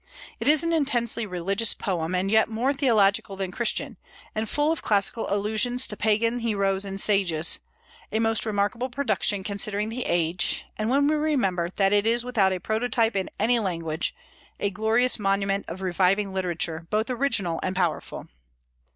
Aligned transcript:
It 0.39 0.47
is 0.47 0.63
an 0.63 0.73
intensely 0.73 1.27
religious 1.27 1.75
poem, 1.75 2.15
and 2.15 2.31
yet 2.31 2.49
more 2.49 2.73
theological 2.73 3.35
than 3.35 3.51
Christian, 3.51 3.97
and 4.33 4.49
full 4.49 4.71
of 4.71 4.81
classical 4.81 5.31
allusions 5.31 5.85
to 5.85 5.95
pagan 5.95 6.39
heroes 6.39 6.85
and 6.85 6.99
sages, 6.99 7.59
a 8.11 8.17
most 8.17 8.43
remarkable 8.43 8.89
production 8.89 9.43
considering 9.43 9.89
the 9.89 10.05
age, 10.07 10.65
and, 10.75 10.89
when 10.89 11.05
we 11.05 11.13
remember 11.13 11.69
that 11.75 11.93
it 11.93 12.07
is 12.07 12.25
without 12.25 12.51
a 12.51 12.57
prototype 12.59 13.15
in 13.15 13.29
any 13.39 13.59
language, 13.59 14.15
a 14.59 14.71
glorious 14.71 15.19
monument 15.19 15.65
of 15.67 15.83
reviving 15.83 16.33
literature, 16.33 16.87
both 16.89 17.11
original 17.11 17.59
and 17.61 17.75
powerful. 17.75 18.27